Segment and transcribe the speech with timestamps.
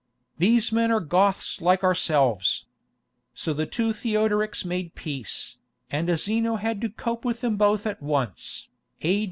[0.39, 2.65] These men are Goths like ourselves."
[3.35, 5.57] So the two Theodorics made peace,
[5.91, 8.67] and Zeno had to cope with them both at once
[9.03, 9.19] [A.